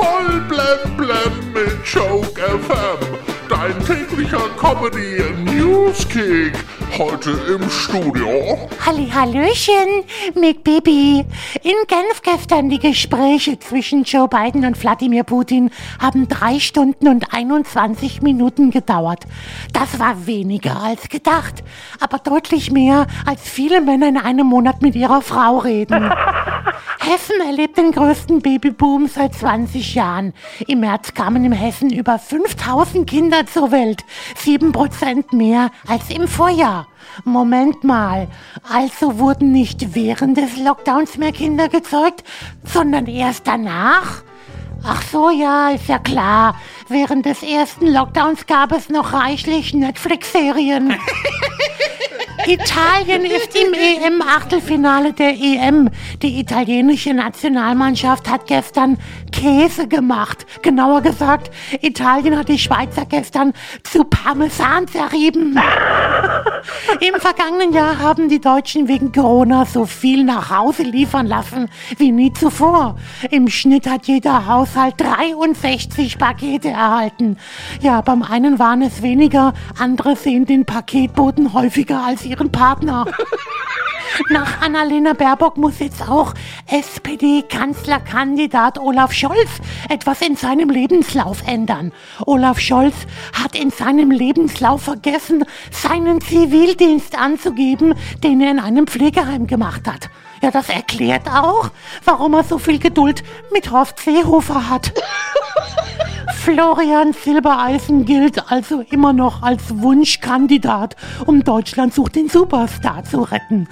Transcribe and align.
Voll 0.00 0.40
blem 0.48 0.96
blem 0.96 1.52
mit 1.52 1.84
Joke 1.84 2.40
FM. 2.40 3.18
Dein 3.50 3.78
täglicher 3.84 4.48
Comedy 4.58 5.22
Newskick. 5.44 6.54
Heute 6.96 7.30
im 7.30 7.68
Studio. 7.68 8.30
Halli, 8.84 9.10
Hallöchen, 9.10 10.04
Mick 10.34 10.64
Bibi. 10.64 11.26
In 11.62 11.74
Genf 11.86 12.22
gestern 12.22 12.70
die 12.70 12.78
Gespräche 12.78 13.58
zwischen 13.58 14.04
Joe 14.04 14.26
Biden 14.26 14.64
und 14.64 14.82
Wladimir 14.82 15.24
Putin 15.24 15.70
haben 16.00 16.28
drei 16.28 16.60
Stunden 16.60 17.06
und 17.06 17.34
21 17.34 18.22
Minuten 18.22 18.70
gedauert. 18.70 19.24
Das 19.74 19.98
war 19.98 20.26
weniger 20.26 20.80
als 20.80 21.10
gedacht, 21.10 21.62
aber 22.00 22.18
deutlich 22.18 22.70
mehr, 22.70 23.06
als 23.26 23.42
viele 23.42 23.82
Männer 23.82 24.08
in 24.08 24.16
einem 24.16 24.46
Monat 24.46 24.80
mit 24.80 24.94
ihrer 24.94 25.20
Frau 25.20 25.58
reden. 25.58 26.10
Hessen 27.02 27.40
erlebt 27.44 27.78
den 27.78 27.92
größten 27.92 28.42
Babyboom 28.42 29.08
seit 29.08 29.34
20 29.34 29.94
Jahren. 29.94 30.34
Im 30.66 30.80
März 30.80 31.14
kamen 31.14 31.44
in 31.44 31.52
Hessen 31.52 31.90
über 31.90 32.18
5000 32.18 33.08
Kinder 33.08 33.46
zur 33.46 33.72
Welt. 33.72 34.04
7% 34.44 35.34
mehr 35.34 35.70
als 35.88 36.10
im 36.10 36.28
Vorjahr. 36.28 36.88
Moment 37.24 37.84
mal, 37.84 38.28
also 38.70 39.18
wurden 39.18 39.50
nicht 39.50 39.94
während 39.94 40.36
des 40.36 40.58
Lockdowns 40.58 41.16
mehr 41.16 41.32
Kinder 41.32 41.68
gezeugt, 41.68 42.22
sondern 42.64 43.06
erst 43.06 43.46
danach? 43.46 44.22
Ach 44.82 45.02
so, 45.02 45.30
ja, 45.30 45.70
ist 45.70 45.88
ja 45.88 45.98
klar. 45.98 46.54
Während 46.88 47.26
des 47.26 47.42
ersten 47.42 47.86
Lockdowns 47.86 48.46
gab 48.46 48.72
es 48.72 48.88
noch 48.88 49.12
reichlich 49.12 49.74
Netflix-Serien. 49.74 50.94
Italien 52.46 53.24
ist 53.24 53.54
im 53.54 53.74
EM-Achtelfinale 53.74 55.12
der 55.12 55.34
EM. 55.38 55.90
Die 56.22 56.40
italienische 56.40 57.12
Nationalmannschaft 57.12 58.28
hat 58.28 58.46
gestern 58.46 58.98
Käse 59.32 59.88
gemacht. 59.88 60.46
Genauer 60.62 61.02
gesagt, 61.02 61.50
Italien 61.80 62.38
hat 62.38 62.48
die 62.48 62.58
Schweizer 62.58 63.04
gestern 63.06 63.52
zu 63.82 64.04
Parmesan 64.04 64.88
zerrieben. 64.88 65.58
Im 67.00 67.20
vergangenen 67.20 67.72
Jahr 67.72 67.98
haben 67.98 68.28
die 68.28 68.40
Deutschen 68.40 68.88
wegen 68.88 69.12
Corona 69.12 69.64
so 69.64 69.86
viel 69.86 70.24
nach 70.24 70.50
Hause 70.50 70.82
liefern 70.82 71.26
lassen 71.26 71.68
wie 71.96 72.12
nie 72.12 72.32
zuvor. 72.32 72.96
Im 73.30 73.48
Schnitt 73.48 73.88
hat 73.88 74.06
jeder 74.06 74.46
Haushalt 74.46 74.94
63 74.98 76.18
Pakete 76.18 76.68
erhalten. 76.68 77.38
Ja, 77.80 78.00
beim 78.00 78.22
einen 78.22 78.58
waren 78.58 78.82
es 78.82 79.02
weniger, 79.02 79.54
andere 79.78 80.16
sehen 80.16 80.46
den 80.46 80.64
Paketboten 80.64 81.54
häufiger 81.54 82.02
als 82.04 82.24
ihren 82.30 82.52
Partner. 82.52 83.06
Nach 84.28 84.60
Annalena 84.60 85.14
Baerbock 85.14 85.56
muss 85.56 85.80
jetzt 85.80 86.08
auch 86.08 86.34
SPD-Kanzlerkandidat 86.66 88.78
Olaf 88.78 89.12
Scholz 89.12 89.48
etwas 89.88 90.22
in 90.22 90.36
seinem 90.36 90.70
Lebenslauf 90.70 91.42
ändern. 91.46 91.90
Olaf 92.26 92.60
Scholz 92.60 92.94
hat 93.32 93.56
in 93.56 93.70
seinem 93.70 94.10
Lebenslauf 94.10 94.82
vergessen, 94.82 95.44
seinen 95.70 96.20
Zivildienst 96.20 97.18
anzugeben, 97.18 97.94
den 98.22 98.40
er 98.40 98.52
in 98.52 98.60
einem 98.60 98.86
Pflegeheim 98.86 99.46
gemacht 99.46 99.88
hat. 99.88 100.10
Ja, 100.42 100.50
das 100.50 100.68
erklärt 100.68 101.26
auch, 101.28 101.70
warum 102.04 102.34
er 102.34 102.44
so 102.44 102.58
viel 102.58 102.78
Geduld 102.78 103.22
mit 103.52 103.70
Horst 103.70 104.00
Seehofer 104.00 104.68
hat. 104.70 104.92
Florian 106.42 107.12
Silbereisen 107.12 108.06
gilt 108.06 108.50
also 108.50 108.80
immer 108.90 109.12
noch 109.12 109.42
als 109.42 109.78
Wunschkandidat, 109.78 110.96
um 111.26 111.44
Deutschland 111.44 111.92
sucht 111.92 112.14
den 112.14 112.30
Superstar 112.30 113.04
zu 113.04 113.20
retten. 113.20 113.68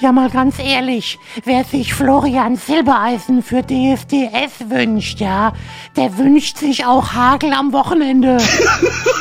Ja, 0.00 0.12
mal 0.12 0.30
ganz 0.30 0.60
ehrlich, 0.60 1.18
wer 1.44 1.64
sich 1.64 1.94
Florian 1.94 2.54
Silbereisen 2.54 3.42
für 3.42 3.62
DSDS 3.62 4.70
wünscht, 4.70 5.20
ja, 5.20 5.52
der 5.96 6.16
wünscht 6.16 6.58
sich 6.58 6.86
auch 6.86 7.12
Hagel 7.12 7.52
am 7.52 7.72
Wochenende. 7.72 8.38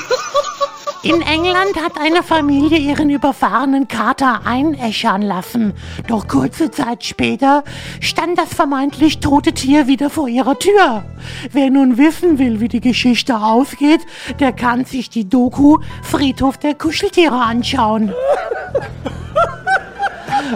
In 1.04 1.22
England 1.22 1.82
hat 1.84 2.00
eine 2.00 2.22
Familie 2.22 2.78
ihren 2.78 3.10
überfahrenen 3.10 3.88
Kater 3.88 4.42
einäschern 4.46 5.24
lassen. 5.24 5.74
Doch 6.08 6.28
kurze 6.28 6.70
Zeit 6.70 7.04
später 7.04 7.64
stand 8.00 8.38
das 8.38 8.54
vermeintlich 8.54 9.20
tote 9.20 9.54
Tier 9.54 9.88
wieder 9.88 10.12
vor 10.12 10.28
ihrer 10.28 10.60
Tür. 10.60 11.04
Wer 11.52 11.72
nun 11.72 11.98
wissen 11.98 12.38
will, 12.38 12.60
wie 12.60 12.68
die 12.68 12.82
Geschichte 12.82 13.38
ausgeht, 13.38 14.02
der 14.40 14.52
kann 14.52 14.86
sich 14.86 15.10
die 15.10 15.28
Doku 15.28 15.80
Friedhof 16.04 16.60
der 16.60 16.76
Kuscheltiere 16.76 17.42
anschauen. 17.42 18.14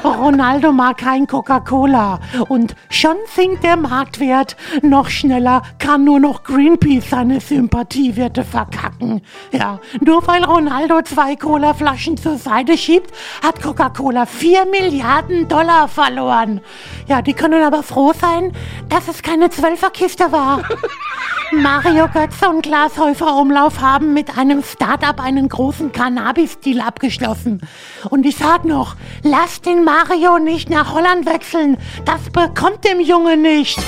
Ronaldo 0.03 0.71
mag 0.71 0.97
kein 0.97 1.27
Coca-Cola 1.27 2.19
und 2.47 2.75
schon 2.89 3.15
sinkt 3.33 3.63
der 3.63 3.77
Marktwert. 3.77 4.55
Noch 4.81 5.09
schneller 5.09 5.61
kann 5.79 6.03
nur 6.03 6.19
noch 6.19 6.43
Greenpeace 6.43 7.09
seine 7.09 7.39
Sympathiewerte 7.39 8.43
verkacken. 8.43 9.21
Ja, 9.51 9.79
nur 10.01 10.25
weil 10.27 10.43
Ronaldo 10.43 11.01
zwei 11.03 11.35
Cola-Flaschen 11.35 12.17
zur 12.17 12.37
Seite 12.37 12.77
schiebt, 12.77 13.11
hat 13.43 13.61
Coca-Cola 13.61 14.25
4 14.25 14.65
Milliarden 14.65 15.47
Dollar 15.47 15.87
verloren. 15.87 16.61
Ja, 17.07 17.21
die 17.21 17.33
können 17.33 17.63
aber 17.63 17.83
froh 17.83 18.13
sein, 18.19 18.51
dass 18.89 19.07
es 19.07 19.21
keine 19.21 19.49
Zwölferkiste 19.49 20.31
war. 20.31 20.61
Mario 21.51 22.07
Götze 22.07 22.49
und 22.49 22.63
Klaas 22.63 22.97
Häufer 22.97 23.35
Umlauf 23.35 23.79
haben 23.79 24.13
mit 24.13 24.37
einem 24.37 24.63
Startup 24.63 25.19
einen 25.21 25.47
großen 25.47 25.91
Cannabis-Deal 25.91 26.81
abgeschlossen. 26.81 27.61
Und 28.09 28.25
ich 28.25 28.35
sag 28.35 28.65
noch, 28.65 28.95
lasst 29.21 29.65
den 29.65 29.83
Mario 29.83 30.39
nicht 30.39 30.69
nach 30.69 30.93
Holland 30.93 31.25
wechseln. 31.25 31.77
Das 32.03 32.29
bekommt 32.31 32.83
dem 32.83 32.99
Junge 32.99 33.37
nicht. 33.37 33.79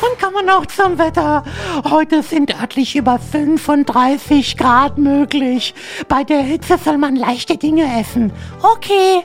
Und 0.00 0.18
kommen 0.20 0.34
wir 0.34 0.42
noch 0.42 0.66
zum 0.66 0.98
Wetter. 0.98 1.42
Heute 1.90 2.22
sind 2.22 2.60
örtlich 2.60 2.96
über 2.96 3.18
35 3.18 4.58
Grad 4.58 4.98
möglich. 4.98 5.74
Bei 6.06 6.22
der 6.22 6.42
Hitze 6.42 6.76
soll 6.76 6.98
man 6.98 7.16
leichte 7.16 7.56
Dinge 7.56 7.84
essen. 7.98 8.30
Okay, 8.62 9.22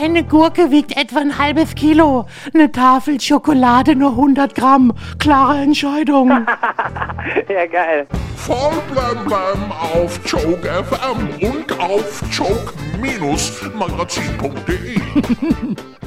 eine 0.00 0.22
Gurke 0.22 0.70
wiegt 0.70 0.96
etwa 0.96 1.18
ein 1.18 1.38
halbes 1.38 1.74
Kilo. 1.74 2.26
Eine 2.54 2.70
Tafel 2.70 3.20
Schokolade 3.20 3.96
nur 3.96 4.10
100 4.10 4.54
Gramm. 4.54 4.92
Klare 5.18 5.58
Entscheidung. 5.58 6.30
ja, 7.48 7.66
geil. 7.66 8.06
Voll 8.36 8.80
blem 8.92 9.24
blem 9.24 9.72
auf 9.72 10.20
Joke 10.24 10.68
FM 10.68 11.30
und 11.48 11.80
auf 11.80 12.22
joke-magazin.de. 12.30 15.00